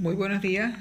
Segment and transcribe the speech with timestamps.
[0.00, 0.74] Muy buenos días.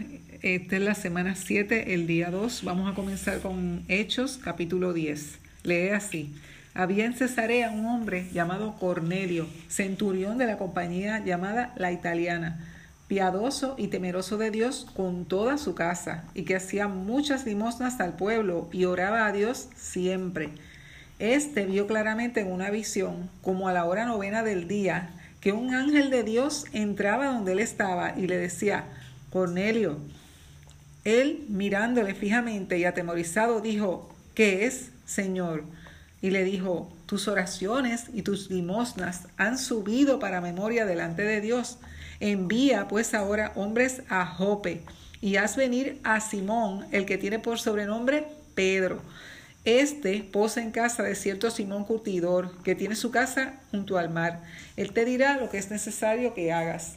[0.44, 2.64] Esta es la semana 7, el día 2.
[2.64, 5.39] Vamos a comenzar con Hechos, capítulo 10.
[5.63, 6.36] Lee así.
[6.75, 12.59] Había en Cesarea un hombre llamado Cornelio, centurión de la compañía llamada La Italiana,
[13.07, 18.18] piadoso y temeroso de Dios con toda su casa, y que hacía muchas limosnas al
[18.18, 20.50] pueblo y oraba a Dios siempre.
[21.18, 25.10] Este vio claramente en una visión, como a la hora novena del día,
[25.42, 28.86] que un ángel de Dios entraba donde él estaba y le decía,
[29.38, 30.00] Cornelio.
[31.04, 35.63] Él, mirándole fijamente y atemorizado, dijo, ¿qué es, Señor?
[36.23, 41.77] Y le dijo, tus oraciones y tus limosnas han subido para memoria delante de Dios.
[42.20, 44.81] Envía pues ahora hombres a Jope
[45.21, 48.25] y haz venir a Simón, el que tiene por sobrenombre
[48.55, 49.03] Pedro.
[49.66, 54.41] Este posa en casa de cierto Simón Curtidor, que tiene su casa junto al mar.
[54.77, 56.95] Él te dirá lo que es necesario que hagas.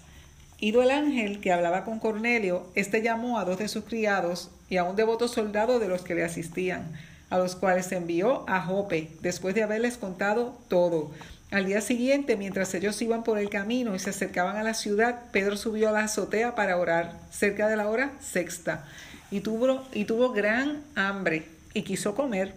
[0.63, 4.77] Ido el ángel que hablaba con Cornelio, éste llamó a dos de sus criados y
[4.77, 6.93] a un devoto soldado de los que le asistían,
[7.31, 11.13] a los cuales envió a Jope, después de haberles contado todo.
[11.51, 15.31] Al día siguiente, mientras ellos iban por el camino y se acercaban a la ciudad,
[15.33, 18.85] Pedro subió a la azotea para orar, cerca de la hora sexta,
[19.31, 22.53] y tuvo, y tuvo gran hambre y quiso comer,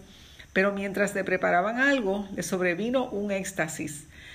[0.52, 4.08] pero mientras le preparaban algo, le sobrevino un éxtasis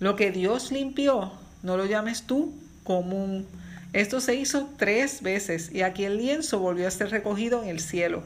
[0.00, 1.30] Lo que Dios limpió,
[1.62, 3.46] no lo llames tú común.
[3.92, 7.80] Esto se hizo tres veces y aquí el lienzo volvió a ser recogido en el
[7.80, 8.22] cielo.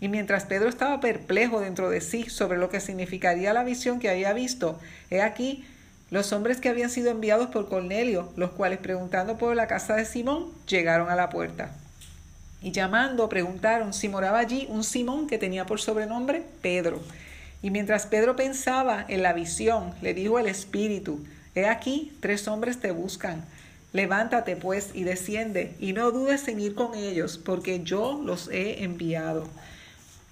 [0.00, 4.08] Y mientras Pedro estaba perplejo dentro de sí sobre lo que significaría la visión que
[4.08, 4.80] había visto,
[5.10, 5.64] he aquí
[6.10, 10.06] los hombres que habían sido enviados por Cornelio, los cuales preguntando por la casa de
[10.06, 11.70] Simón, llegaron a la puerta.
[12.62, 17.00] Y llamando, preguntaron si moraba allí un Simón que tenía por sobrenombre Pedro.
[17.62, 22.80] Y mientras Pedro pensaba en la visión, le dijo el Espíritu, He aquí, tres hombres
[22.80, 23.44] te buscan.
[23.92, 28.84] Levántate pues y desciende, y no dudes en ir con ellos, porque yo los he
[28.84, 29.48] enviado.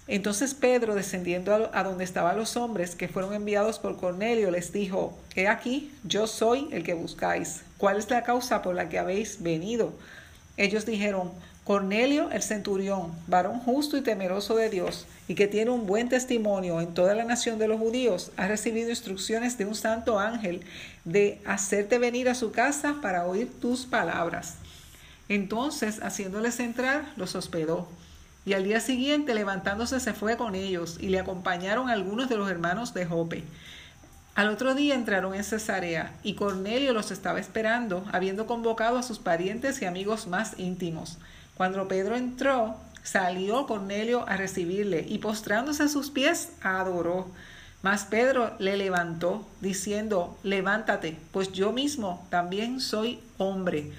[0.07, 5.15] Entonces Pedro, descendiendo a donde estaban los hombres que fueron enviados por Cornelio, les dijo,
[5.35, 7.61] He aquí, yo soy el que buscáis.
[7.77, 9.93] ¿Cuál es la causa por la que habéis venido?
[10.57, 11.31] Ellos dijeron,
[11.63, 16.81] Cornelio el centurión, varón justo y temeroso de Dios, y que tiene un buen testimonio
[16.81, 20.61] en toda la nación de los judíos, ha recibido instrucciones de un santo ángel
[21.05, 24.55] de hacerte venir a su casa para oír tus palabras.
[25.29, 27.87] Entonces, haciéndoles entrar, los hospedó.
[28.43, 32.49] Y al día siguiente, levantándose, se fue con ellos, y le acompañaron algunos de los
[32.49, 33.43] hermanos de Jope.
[34.33, 39.19] Al otro día entraron en Cesarea, y Cornelio los estaba esperando, habiendo convocado a sus
[39.19, 41.19] parientes y amigos más íntimos.
[41.55, 42.77] Cuando Pedro entró,
[43.11, 47.27] salió Cornelio a recibirle y postrándose a sus pies, adoró.
[47.81, 53.91] Mas Pedro le levantó, diciendo, levántate, pues yo mismo también soy hombre.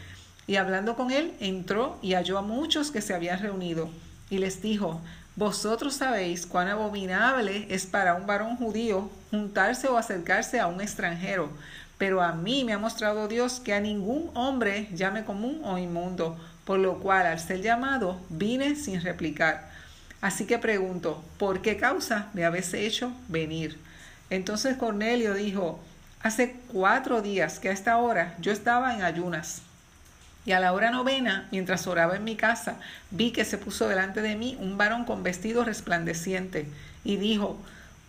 [0.47, 3.89] Y hablando con él, entró y halló a muchos que se habían reunido.
[4.29, 5.01] Y les dijo,
[5.35, 11.51] vosotros sabéis cuán abominable es para un varón judío juntarse o acercarse a un extranjero.
[11.99, 16.37] Pero a mí me ha mostrado Dios que a ningún hombre llame común o inmundo
[16.65, 19.71] por lo cual al ser llamado vine sin replicar.
[20.21, 23.79] Así que pregunto, ¿por qué causa me habéis hecho venir?
[24.29, 25.81] Entonces Cornelio dijo,
[26.23, 29.63] hace cuatro días que a esta hora yo estaba en ayunas.
[30.47, 32.77] Y a la hora novena, mientras oraba en mi casa,
[33.11, 36.67] vi que se puso delante de mí un varón con vestido resplandeciente
[37.05, 37.59] y dijo,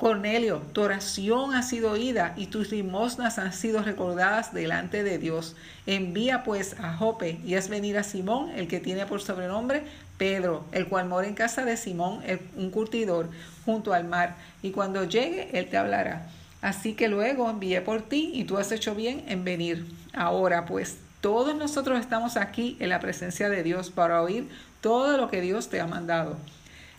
[0.02, 5.56] Cornelio, tu oración ha sido oída y tus limosnas han sido recordadas delante de Dios.
[5.86, 9.84] Envía pues a Jope y haz venir a Simón, el que tiene por sobrenombre
[10.18, 12.22] Pedro, el cual mora en casa de Simón,
[12.56, 13.30] un curtidor,
[13.64, 16.28] junto al mar, y cuando llegue él te hablará.
[16.64, 19.86] Así que luego envié por ti y tú has hecho bien en venir.
[20.14, 24.50] Ahora pues, todos nosotros estamos aquí en la presencia de Dios para oír
[24.82, 26.38] todo lo que Dios te ha mandado.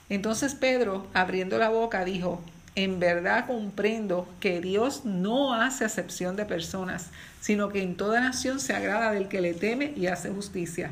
[0.09, 2.41] Entonces Pedro, abriendo la boca, dijo,
[2.75, 7.11] en verdad comprendo que Dios no hace acepción de personas,
[7.41, 10.91] sino que en toda nación se agrada del que le teme y hace justicia.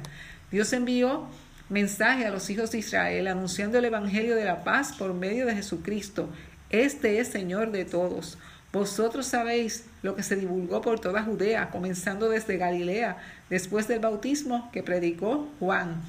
[0.50, 1.26] Dios envió
[1.68, 5.54] mensaje a los hijos de Israel anunciando el Evangelio de la paz por medio de
[5.54, 6.28] Jesucristo.
[6.68, 8.36] Este es Señor de todos.
[8.72, 13.16] Vosotros sabéis lo que se divulgó por toda Judea, comenzando desde Galilea,
[13.48, 16.02] después del bautismo que predicó Juan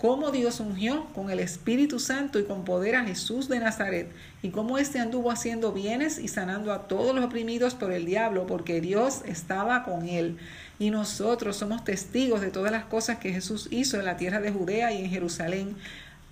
[0.00, 4.10] cómo Dios ungió con el Espíritu Santo y con poder a Jesús de Nazaret,
[4.42, 8.46] y cómo éste anduvo haciendo bienes y sanando a todos los oprimidos por el diablo,
[8.46, 10.38] porque Dios estaba con él.
[10.78, 14.50] Y nosotros somos testigos de todas las cosas que Jesús hizo en la tierra de
[14.50, 15.76] Judea y en Jerusalén,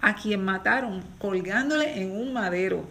[0.00, 2.88] a quien mataron colgándole en un madero.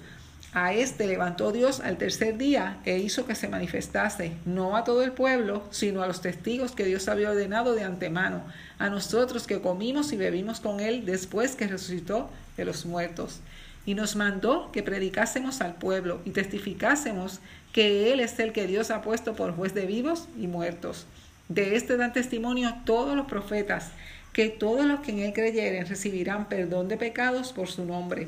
[0.60, 5.04] A este levantó Dios al tercer día e hizo que se manifestase, no a todo
[5.04, 8.44] el pueblo, sino a los testigos que Dios había ordenado de antemano,
[8.80, 13.42] a nosotros que comimos y bebimos con él después que resucitó de los muertos.
[13.86, 17.40] Y nos mandó que predicásemos al pueblo y testificásemos
[17.72, 21.06] que Él es el que Dios ha puesto por juez de vivos y muertos.
[21.50, 23.92] De este dan testimonio todos los profetas,
[24.34, 28.28] que todos los que en Él creyeren recibirán perdón de pecados por su nombre.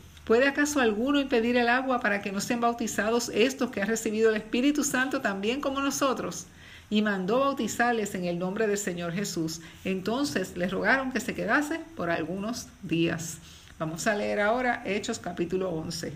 [0.25, 4.29] ¿Puede acaso alguno impedir el agua para que no sean bautizados estos que han recibido
[4.29, 6.45] el Espíritu Santo también como nosotros?
[6.89, 9.61] Y mandó bautizarles en el nombre del Señor Jesús.
[9.83, 13.37] Entonces les rogaron que se quedase por algunos días.
[13.79, 16.13] Vamos a leer ahora Hechos capítulo 11.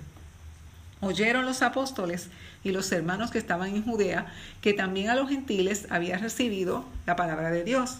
[1.02, 2.30] Oyeron los apóstoles
[2.64, 4.28] y los hermanos que estaban en Judea
[4.62, 8.00] que también a los gentiles había recibido la palabra de Dios.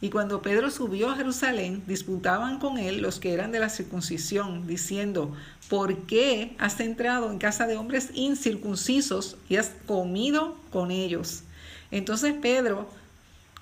[0.00, 4.66] Y cuando Pedro subió a Jerusalén, disputaban con él los que eran de la circuncisión,
[4.66, 5.34] diciendo,
[5.68, 11.44] ¿por qué has entrado en casa de hombres incircuncisos y has comido con ellos?
[11.90, 12.88] Entonces Pedro,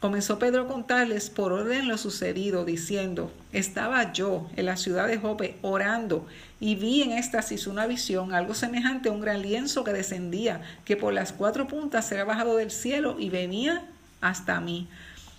[0.01, 5.19] comenzó Pedro a contarles por orden lo sucedido, diciendo, estaba yo en la ciudad de
[5.19, 6.27] Jope orando
[6.59, 10.97] y vi en éxtasis una visión, algo semejante a un gran lienzo que descendía, que
[10.97, 13.85] por las cuatro puntas era bajado del cielo y venía
[14.21, 14.89] hasta mí.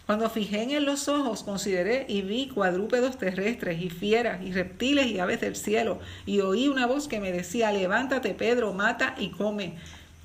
[0.05, 5.19] Cuando fijé en los ojos, consideré y vi cuadrúpedos terrestres y fieras y reptiles y
[5.19, 9.75] aves del cielo, y oí una voz que me decía, levántate Pedro, mata y come.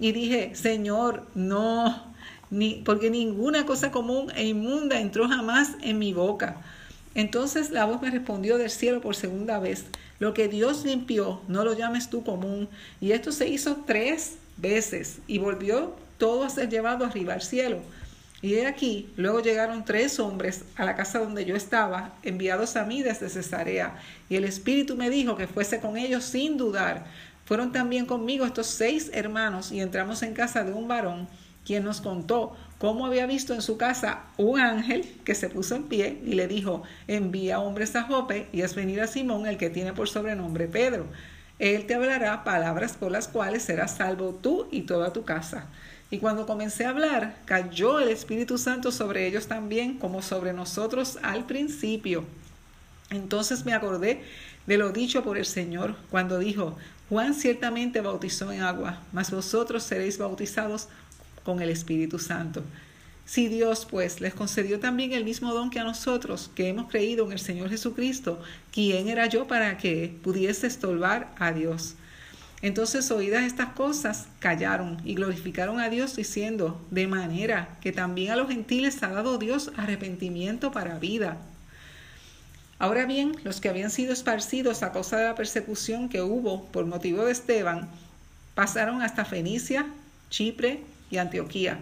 [0.01, 2.13] Y dije, Señor, no,
[2.51, 6.57] ni, porque ninguna cosa común e inmunda entró jamás en mi boca.
[7.15, 9.87] Entonces la voz me respondió del cielo por segunda vez,
[10.19, 12.69] lo que Dios limpió, no lo llames tú común.
[13.01, 17.79] Y esto se hizo tres veces y volvió todo a ser llevado arriba al cielo.
[18.41, 22.85] Y he aquí, luego llegaron tres hombres a la casa donde yo estaba, enviados a
[22.85, 23.97] mí desde Cesarea,
[24.29, 27.07] y el Espíritu me dijo que fuese con ellos sin dudar.
[27.47, 31.27] Fueron también conmigo estos seis hermanos y entramos en casa de un varón,
[31.65, 35.85] quien nos contó cómo había visto en su casa un ángel que se puso en
[35.85, 39.69] pie y le dijo, envía hombres a Jope y haz venir a Simón, el que
[39.69, 41.09] tiene por sobrenombre Pedro.
[41.59, 45.67] Él te hablará palabras por las cuales serás salvo tú y toda tu casa.
[46.11, 51.19] Y cuando comencé a hablar, cayó el Espíritu Santo sobre ellos también, como sobre nosotros
[51.23, 52.25] al principio.
[53.11, 54.23] Entonces me acordé
[54.67, 56.77] de lo dicho por el Señor cuando dijo,
[57.09, 60.89] Juan ciertamente bautizó en agua, mas vosotros seréis bautizados
[61.43, 62.63] con el Espíritu Santo.
[63.25, 67.27] Si Dios, pues, les concedió también el mismo don que a nosotros, que hemos creído
[67.27, 68.41] en el Señor Jesucristo,
[68.73, 71.95] ¿quién era yo para que pudiese estolvar a Dios?
[72.61, 78.37] Entonces, oídas estas cosas, callaron y glorificaron a Dios diciendo, de manera que también a
[78.37, 81.37] los gentiles ha dado Dios arrepentimiento para vida.
[82.81, 86.87] Ahora bien, los que habían sido esparcidos a causa de la persecución que hubo por
[86.87, 87.89] motivo de Esteban,
[88.55, 89.87] pasaron hasta Fenicia,
[90.31, 91.79] Chipre y Antioquía,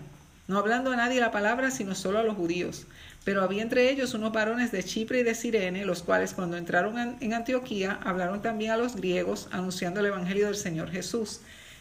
[0.46, 2.86] no hablando a nadie la palabra, sino solo a los judíos.
[3.26, 7.16] Pero había entre ellos unos varones de Chipre y de Sirene, los cuales cuando entraron
[7.20, 11.40] en Antioquía hablaron también a los griegos, anunciando el Evangelio del Señor Jesús.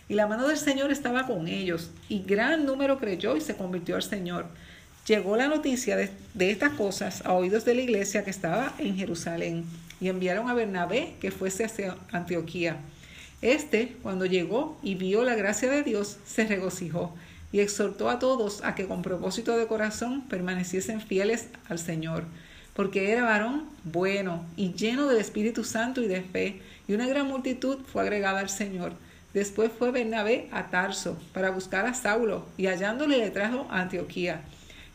[0.09, 3.95] Y la mano del Señor estaba con ellos, y gran número creyó y se convirtió
[3.95, 4.47] al Señor.
[5.05, 8.97] Llegó la noticia de, de estas cosas a oídos de la iglesia que estaba en
[8.97, 9.65] Jerusalén,
[10.01, 12.77] y enviaron a Bernabé que fuese hacia Antioquía.
[13.43, 17.15] Este, cuando llegó y vio la gracia de Dios, se regocijó
[17.55, 22.25] y exhortó a todos a que con propósito de corazón permaneciesen fieles al Señor,
[22.73, 27.29] porque era varón bueno y lleno del Espíritu Santo y de fe, y una gran
[27.29, 28.91] multitud fue agregada al Señor.
[29.33, 34.41] Después fue Bernabé a Tarso para buscar a Saulo, y hallándole le trajo a Antioquía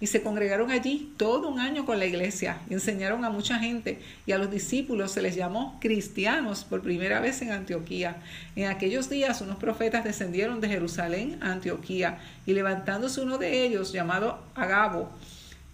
[0.01, 4.01] y se congregaron allí todo un año con la iglesia y enseñaron a mucha gente
[4.25, 8.17] y a los discípulos se les llamó cristianos por primera vez en Antioquía.
[8.57, 13.93] En aquellos días unos profetas descendieron de Jerusalén a Antioquía y levantándose uno de ellos
[13.93, 15.11] llamado Agabo,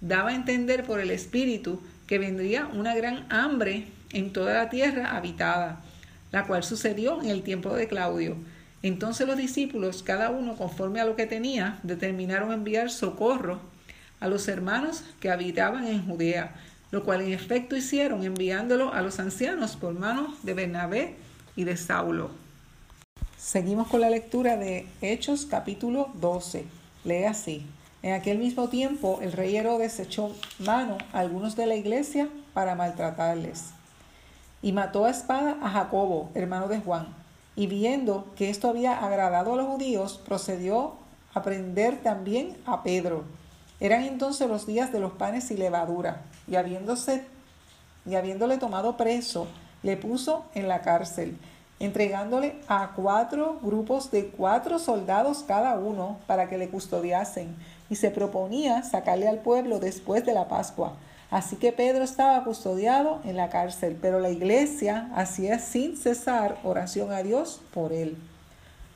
[0.00, 5.16] daba a entender por el Espíritu que vendría una gran hambre en toda la tierra
[5.16, 5.84] habitada,
[6.32, 8.36] la cual sucedió en el tiempo de Claudio
[8.82, 13.60] Entonces los discípulos, cada uno conforme a lo que tenía, determinaron enviar socorro
[14.20, 16.54] a los hermanos que habitaban en Judea,
[16.90, 21.16] lo cual en efecto hicieron enviándolo a los ancianos por mano de Bernabé
[21.56, 22.30] y de Saulo.
[23.36, 26.64] Seguimos con la lectura de Hechos capítulo 12.
[27.04, 27.66] Lee así.
[28.02, 32.74] En aquel mismo tiempo el rey Herodes echó mano a algunos de la iglesia para
[32.74, 33.70] maltratarles.
[34.62, 37.08] Y mató a espada a Jacobo, hermano de Juan.
[37.54, 40.94] Y viendo que esto había agradado a los judíos, procedió
[41.34, 43.24] a prender también a Pedro.
[43.80, 47.24] Eran entonces los días de los panes y levadura, y habiéndose
[48.06, 49.48] y habiéndole tomado preso,
[49.82, 51.36] le puso en la cárcel,
[51.78, 57.54] entregándole a cuatro grupos de cuatro soldados cada uno para que le custodiasen,
[57.90, 60.94] y se proponía sacarle al pueblo después de la Pascua.
[61.30, 67.12] Así que Pedro estaba custodiado en la cárcel, pero la iglesia hacía sin cesar oración
[67.12, 68.16] a Dios por él.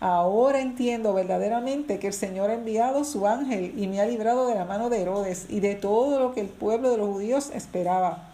[0.00, 4.54] Ahora entiendo verdaderamente que el Señor ha enviado su ángel y me ha librado de
[4.54, 8.30] la mano de Herodes y de todo lo que el pueblo de los judíos esperaba.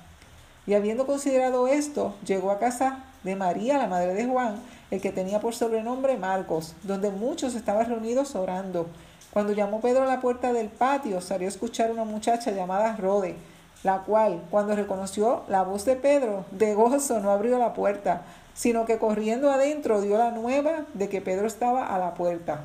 [0.68, 4.60] Y habiendo considerado esto, llegó a casa de María, la madre de Juan,
[4.92, 8.86] el que tenía por sobrenombre Marcos, donde muchos estaban reunidos orando.
[9.32, 13.34] Cuando llamó Pedro a la puerta del patio, salió a escuchar una muchacha llamada Rode,
[13.82, 18.22] la cual, cuando reconoció la voz de Pedro, de gozo no abrió la puerta,
[18.56, 22.64] sino que corriendo adentro dio la nueva de que Pedro estaba a la puerta.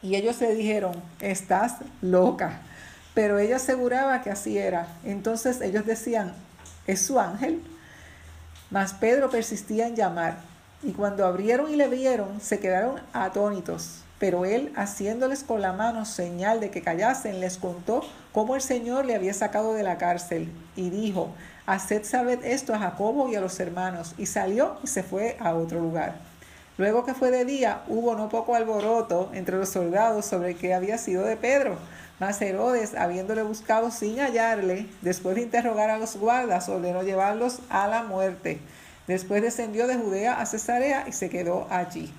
[0.00, 2.60] Y ellos le dijeron, estás loca.
[3.14, 4.88] Pero ella aseguraba que así era.
[5.04, 6.32] Entonces ellos decían,
[6.86, 7.62] ¿es su ángel?
[8.70, 10.38] Mas Pedro persistía en llamar.
[10.82, 14.02] Y cuando abrieron y le vieron, se quedaron atónitos.
[14.18, 19.04] Pero él, haciéndoles con la mano señal de que callasen, les contó cómo el Señor
[19.04, 20.52] le había sacado de la cárcel.
[20.76, 21.30] Y dijo,
[21.66, 24.14] Haced saber esto a Jacobo y a los hermanos.
[24.18, 26.16] Y salió y se fue a otro lugar.
[26.78, 30.98] Luego que fue de día, hubo no poco alboroto entre los soldados sobre qué había
[30.98, 31.76] sido de Pedro.
[32.18, 37.86] Mas Herodes, habiéndole buscado sin hallarle, después de interrogar a los guardas, ordenó llevarlos a
[37.88, 38.60] la muerte.
[39.06, 42.12] Después descendió de Judea a Cesarea y se quedó allí.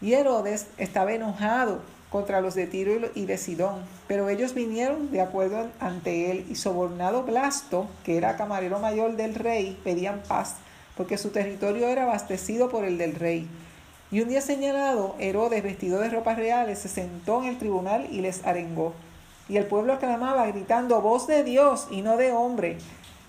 [0.00, 5.20] Y Herodes estaba enojado contra los de Tiro y de Sidón, pero ellos vinieron de
[5.20, 10.56] acuerdo ante él y sobornado Blasto, que era camarero mayor del rey, pedían paz,
[10.96, 13.46] porque su territorio era abastecido por el del rey.
[14.10, 18.22] Y un día señalado, Herodes, vestido de ropas reales, se sentó en el tribunal y
[18.22, 18.94] les arengó.
[19.50, 22.78] Y el pueblo aclamaba gritando, voz de Dios y no de hombre.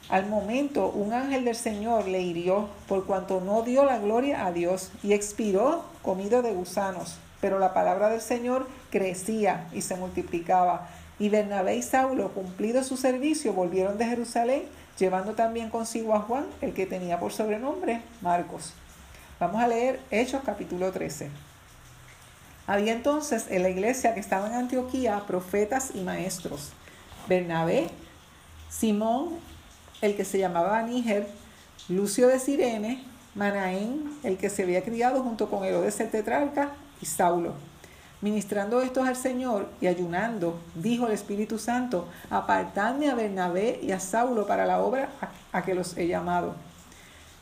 [0.09, 4.51] Al momento un ángel del Señor le hirió por cuanto no dio la gloria a
[4.51, 7.17] Dios y expiró comido de gusanos.
[7.41, 10.89] Pero la palabra del Señor crecía y se multiplicaba.
[11.19, 14.63] Y Bernabé y Saulo, cumplido su servicio, volvieron de Jerusalén,
[14.97, 18.73] llevando también consigo a Juan, el que tenía por sobrenombre Marcos.
[19.39, 21.29] Vamos a leer Hechos capítulo 13.
[22.65, 26.71] Había entonces en la iglesia que estaba en Antioquía profetas y maestros.
[27.27, 27.89] Bernabé,
[28.69, 29.39] Simón,
[30.01, 31.27] el que se llamaba Níger,
[31.87, 33.03] Lucio de Sirene,
[33.35, 37.53] Manaén, el que se había criado junto con Herodes el tetrarca, y Saulo.
[38.21, 43.99] Ministrando estos al Señor y ayunando, dijo el Espíritu Santo, apartadme a Bernabé y a
[44.01, 45.09] Saulo para la obra
[45.53, 46.55] a, que los he llamado.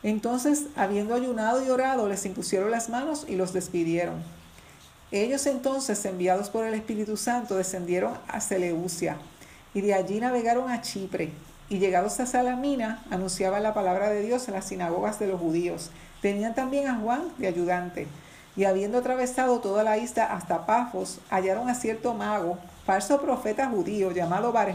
[0.04, 4.24] Entonces, habiendo ayunado y orado, les impusieron las manos y los despidieron.
[5.12, 9.18] Ellos entonces, enviados por el Espíritu Santo, descendieron a Seleucia
[9.74, 11.32] y de allí navegaron a Chipre.
[11.70, 15.92] Y llegados a Salamina, anunciaban la palabra de Dios en las sinagogas de los judíos.
[16.22, 18.08] Tenían también a Juan de ayudante
[18.58, 24.12] y habiendo atravesado toda la isla hasta Pafos, hallaron a cierto mago, falso profeta judío
[24.12, 24.74] llamado Bar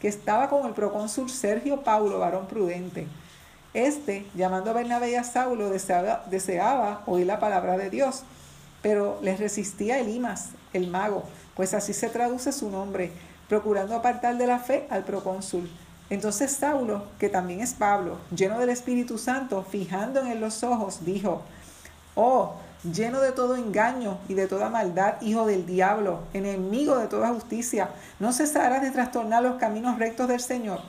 [0.00, 3.06] que estaba con el procónsul Sergio Paulo, varón prudente.
[3.72, 8.22] Este, llamando a Bernabé y a Saulo, deseaba, deseaba oír la palabra de Dios,
[8.82, 11.22] pero les resistía Elimas, el mago,
[11.54, 13.12] pues así se traduce su nombre,
[13.48, 15.70] procurando apartar de la fe al procónsul.
[16.10, 21.04] Entonces Saulo, que también es Pablo, lleno del Espíritu Santo, fijando en él los ojos,
[21.04, 21.42] dijo,
[22.14, 27.28] Oh, lleno de todo engaño y de toda maldad, hijo del diablo, enemigo de toda
[27.30, 30.80] justicia, no cesarás de trastornar los caminos rectos del Señor.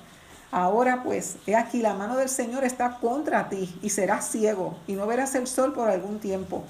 [0.51, 4.93] Ahora pues, he aquí la mano del Señor está contra ti y serás ciego y
[4.93, 6.63] no verás el sol por algún tiempo.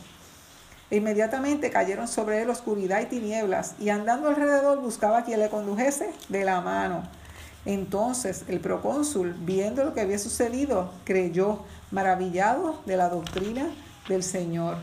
[0.92, 6.12] Inmediatamente cayeron sobre él oscuridad y tinieblas y andando alrededor buscaba a quien le condujese
[6.30, 7.04] de la mano.
[7.66, 13.68] Entonces el procónsul, viendo lo que había sucedido, creyó, maravillado de la doctrina
[14.08, 14.78] del Señor.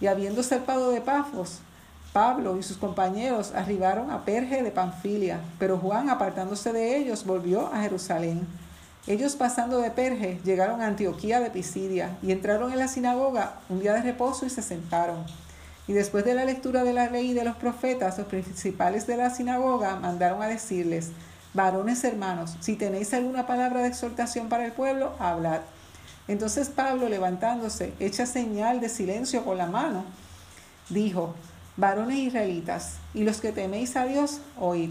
[0.00, 1.60] Y habiendo zarpado de Pafos,
[2.12, 7.72] Pablo y sus compañeros arribaron a Perge de Panfilia, pero Juan, apartándose de ellos, volvió
[7.72, 8.46] a Jerusalén.
[9.06, 13.80] Ellos pasando de Perge llegaron a Antioquía de Pisidia y entraron en la sinagoga un
[13.80, 15.26] día de reposo y se sentaron.
[15.86, 19.18] Y después de la lectura de la ley y de los profetas, los principales de
[19.18, 21.10] la sinagoga mandaron a decirles,
[21.52, 25.60] varones hermanos, si tenéis alguna palabra de exhortación para el pueblo, hablad.
[26.26, 30.06] Entonces Pablo, levantándose, hecha señal de silencio con la mano,
[30.88, 31.34] dijo,
[31.76, 34.90] varones israelitas, y los que teméis a Dios, oíd.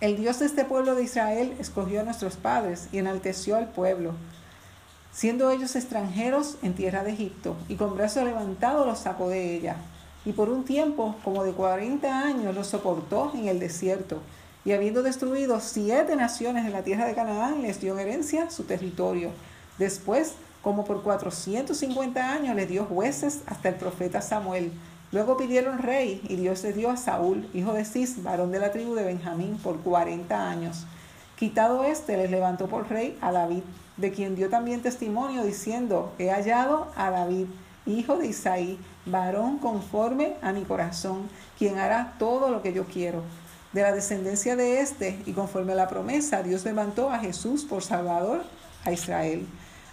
[0.00, 4.12] El Dios de este pueblo de Israel escogió a nuestros padres y enalteció al pueblo,
[5.12, 9.76] siendo ellos extranjeros en tierra de Egipto, y con brazo levantado los sacó de ella.
[10.24, 14.20] Y por un tiempo, como de cuarenta años, los soportó en el desierto.
[14.64, 18.64] Y habiendo destruido siete naciones en la tierra de Canaán, les dio en herencia su
[18.64, 19.30] territorio
[19.78, 24.72] Después, como por 450 años, le dio jueces hasta el profeta Samuel.
[25.10, 28.72] Luego pidieron rey y Dios le dio a Saúl, hijo de Cis, varón de la
[28.72, 30.84] tribu de Benjamín, por 40 años.
[31.38, 33.62] Quitado éste, les levantó por rey a David,
[33.96, 37.46] de quien dio también testimonio diciendo, he hallado a David,
[37.86, 43.22] hijo de Isaí, varón conforme a mi corazón, quien hará todo lo que yo quiero.
[43.72, 47.82] De la descendencia de éste y conforme a la promesa, Dios levantó a Jesús por
[47.82, 48.42] Salvador
[48.84, 49.46] a Israel.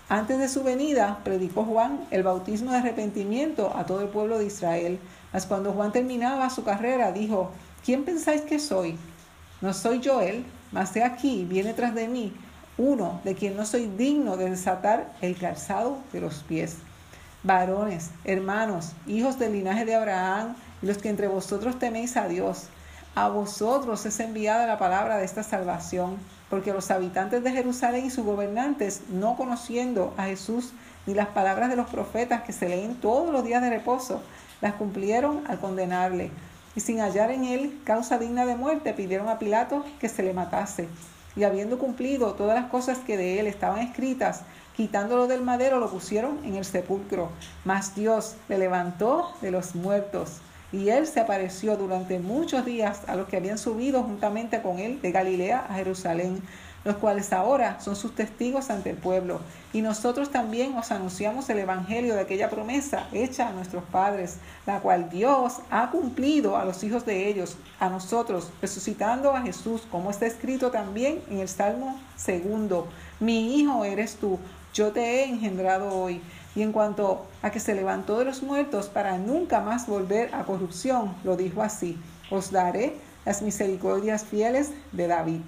[0.08, 4.46] Antes de su venida, predicó Juan el bautismo de arrepentimiento a todo el pueblo de
[4.46, 5.00] Israel.
[5.36, 7.52] Mas cuando Juan terminaba su carrera, dijo,
[7.84, 8.98] ¿quién pensáis que soy?
[9.60, 12.34] No soy yo él, mas de aquí viene tras de mí
[12.78, 16.78] uno de quien no soy digno de desatar el calzado de los pies.
[17.44, 22.70] Varones, hermanos, hijos del linaje de Abraham, los que entre vosotros teméis a Dios,
[23.16, 26.18] a vosotros es enviada la palabra de esta salvación
[26.50, 30.74] porque los habitantes de Jerusalén y sus gobernantes, no conociendo a Jesús
[31.06, 34.22] ni las palabras de los profetas que se leen todos los días de reposo,
[34.62, 36.30] las cumplieron al condenarle.
[36.76, 40.34] Y sin hallar en él causa digna de muerte, pidieron a Pilato que se le
[40.34, 40.88] matase.
[41.36, 44.42] Y habiendo cumplido todas las cosas que de él estaban escritas,
[44.76, 47.30] quitándolo del madero, lo pusieron en el sepulcro.
[47.64, 50.42] Mas Dios le levantó de los muertos
[50.76, 55.02] y él se apareció durante muchos días a los que habían subido juntamente con él
[55.02, 56.44] de Galilea a Jerusalén,
[56.84, 59.40] los cuales ahora son sus testigos ante el pueblo.
[59.72, 64.82] Y nosotros también os anunciamos el Evangelio de aquella promesa hecha a nuestros padres, la
[64.82, 70.12] cual Dios ha cumplido a los hijos de ellos, a nosotros, resucitando a Jesús, como
[70.12, 72.90] está escrito también en el Salmo segundo.
[73.22, 74.40] Mi hijo eres tú,
[74.74, 76.22] yo te he engendrado hoy.
[76.56, 80.46] Y en cuanto a que se levantó de los muertos para nunca más volver a
[80.46, 82.00] corrupción, lo dijo así,
[82.32, 85.42] os daré las misericordias fieles de David.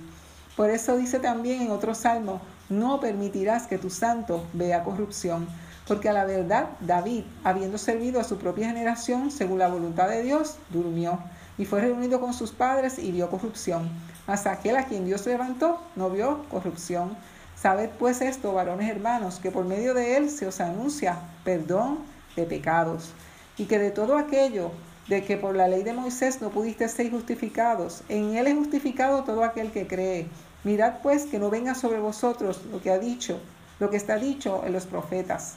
[0.57, 5.47] Por eso dice también en otro salmo, no permitirás que tu santo vea corrupción,
[5.87, 10.23] porque a la verdad David, habiendo servido a su propia generación según la voluntad de
[10.23, 11.19] Dios, durmió
[11.57, 13.89] y fue reunido con sus padres y vio corrupción.
[14.27, 17.15] Mas aquel a quien Dios levantó no vio corrupción.
[17.59, 21.99] Sabed pues esto, varones hermanos, que por medio de él se os anuncia perdón
[22.35, 23.13] de pecados,
[23.57, 24.71] y que de todo aquello
[25.07, 29.23] de que por la ley de Moisés no pudiste ser justificados, en él es justificado
[29.23, 30.27] todo aquel que cree.
[30.63, 33.39] Mirad pues que no venga sobre vosotros lo que ha dicho,
[33.79, 35.55] lo que está dicho en los profetas.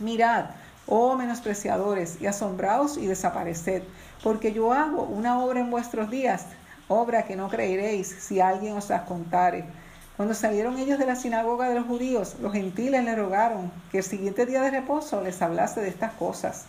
[0.00, 0.46] Mirad,
[0.86, 3.84] oh menospreciadores, y asombraos y desapareced,
[4.24, 6.46] porque yo hago una obra en vuestros días,
[6.88, 9.64] obra que no creeréis si alguien os las contare
[10.16, 14.04] cuando salieron ellos de la sinagoga de los judíos, los gentiles le rogaron que el
[14.04, 16.66] siguiente día de reposo les hablase de estas cosas.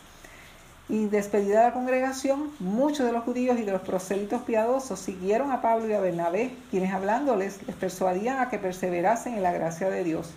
[0.89, 5.62] Y despedida la congregación, muchos de los judíos y de los prosélitos piadosos siguieron a
[5.62, 10.03] Pablo y a Bernabé, quienes hablándoles les persuadían a que perseverasen en la gracia de
[10.03, 10.31] Dios.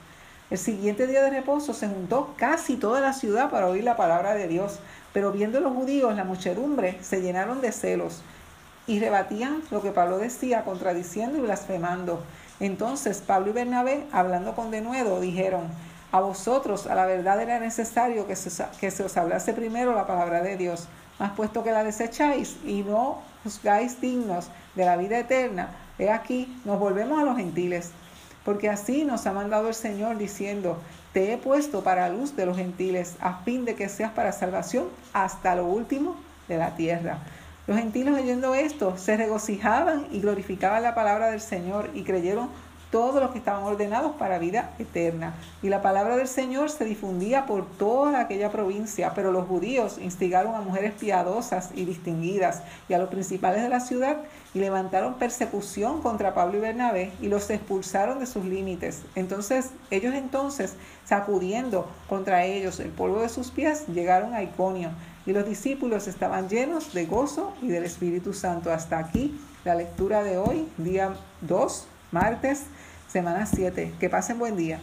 [0.51, 4.35] El siguiente día de reposo se juntó casi toda la ciudad para oír la palabra
[4.35, 4.81] de Dios,
[5.15, 8.23] pero viendo los judíos la muchedumbre, se llenaron de celos
[8.87, 12.23] y rebatían lo que Pablo decía, contradiciendo y blasfemando.
[12.61, 15.69] Entonces Pablo y Bernabé, hablando con denuedo, dijeron,
[16.11, 20.07] a vosotros a la verdad era necesario que se, que se os hablase primero la
[20.07, 25.19] palabra de Dios, Mas puesto que la desecháis y no juzgáis dignos de la vida
[25.19, 27.91] eterna, he aquí, nos volvemos a los gentiles.
[28.45, 30.79] Porque así nos ha mandado el Señor diciendo,
[31.13, 34.89] te he puesto para luz de los gentiles, a fin de que seas para salvación
[35.13, 36.17] hasta lo último
[36.47, 37.19] de la tierra.
[37.69, 42.49] Los gentiles oyendo esto se regocijaban y glorificaban la palabra del Señor y creyeron
[42.91, 45.35] todos los que estaban ordenados para vida eterna.
[45.63, 50.55] Y la palabra del Señor se difundía por toda aquella provincia, pero los judíos instigaron
[50.55, 54.17] a mujeres piadosas y distinguidas y a los principales de la ciudad
[54.55, 59.03] y levantaron persecución contra Pablo y Bernabé y los expulsaron de sus límites.
[59.15, 64.89] Entonces ellos entonces, sacudiendo contra ellos el polvo de sus pies, llegaron a Iconio
[65.29, 68.73] y los discípulos estaban llenos de gozo y del Espíritu Santo.
[68.73, 72.63] Hasta aquí la lectura de hoy, día 2, martes
[73.09, 73.93] semana 7.
[74.01, 74.81] Que pasen buen día.